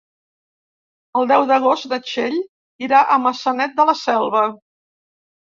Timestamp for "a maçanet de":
3.03-3.87